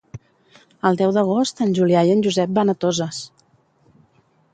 [0.89, 3.21] El deu d'agost en Julià i en Josep van a Toses.